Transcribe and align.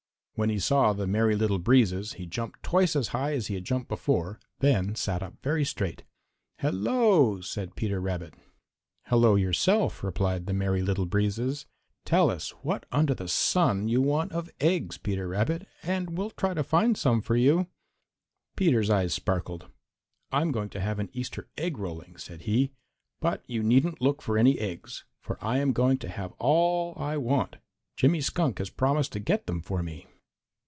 When 0.35 0.49
he 0.49 0.57
saw 0.57 0.93
the 0.93 1.05
Merry 1.05 1.35
Little 1.35 1.59
Breezes 1.59 2.13
he 2.13 2.25
jumped 2.25 2.63
twice 2.63 2.95
as 2.95 3.09
high 3.09 3.33
as 3.33 3.45
he 3.45 3.53
had 3.53 3.63
jumped 3.63 3.87
before, 3.87 4.39
then 4.57 4.95
sat 4.95 5.21
up 5.21 5.35
very 5.43 5.63
straight. 5.63 6.01
"Hello!" 6.57 7.41
said 7.41 7.75
Peter 7.75 8.01
Rabbit. 8.01 8.33
"Hello 9.05 9.35
yourself," 9.35 10.03
replied 10.03 10.47
the 10.47 10.53
Merry 10.53 10.81
Little 10.81 11.05
Breezes. 11.05 11.67
"Tell 12.05 12.31
us 12.31 12.49
what 12.63 12.87
under 12.91 13.13
the 13.13 13.27
sun 13.27 13.87
you 13.87 14.01
want 14.01 14.31
of 14.31 14.49
eggs, 14.59 14.97
Peter 14.97 15.27
Rabbit, 15.27 15.67
and 15.83 16.17
we'll 16.17 16.31
try 16.31 16.55
to 16.55 16.63
find 16.63 16.97
some 16.97 17.21
for 17.21 17.35
you." 17.35 17.67
Peter's 18.55 18.89
eyes 18.89 19.13
sparkled. 19.13 19.67
"I'm 20.31 20.51
going 20.51 20.69
to 20.69 20.81
have 20.81 20.97
an 20.97 21.11
Easter 21.13 21.49
egg 21.55 21.77
rolling," 21.77 22.17
said 22.17 22.43
he, 22.43 22.71
"but 23.19 23.43
you 23.45 23.61
needn't 23.61 24.01
look 24.01 24.23
for 24.23 24.39
any 24.39 24.57
eggs, 24.57 25.05
for 25.21 25.37
I 25.39 25.59
am 25.59 25.71
going 25.71 25.99
to 25.99 26.09
have 26.09 26.31
all 26.39 26.95
I 26.97 27.15
want; 27.17 27.57
Jimmy 27.95 28.21
Skunk 28.21 28.57
has 28.57 28.71
promised 28.71 29.11
to 29.11 29.19
get 29.19 29.45
them 29.45 29.61
for 29.61 29.83
me." 29.83 30.07